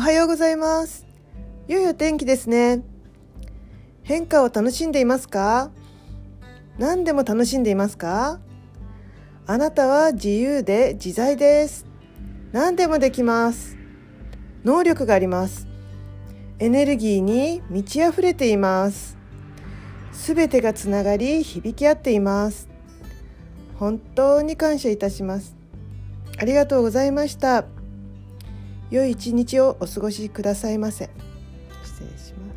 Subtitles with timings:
[0.00, 1.04] おはようございます。
[1.68, 2.82] 良いお天気ですね。
[4.02, 5.70] 変化を楽しんでいますか？
[6.78, 8.40] 何でも楽しんでいますか？
[9.46, 11.84] あなたは自由で自在です。
[12.50, 13.76] 何でもできます。
[14.64, 15.68] 能力があります。
[16.60, 19.18] エネルギーに満ち溢れています。
[20.12, 22.70] すべてがつながり響き合っています。
[23.78, 25.54] 本当に感謝いたします。
[26.38, 27.66] ありがとうございました。
[28.90, 31.10] 良い一日をお過ごしくださいませ。
[31.84, 32.49] 失礼します。